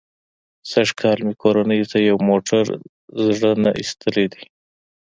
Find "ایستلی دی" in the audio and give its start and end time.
3.79-4.43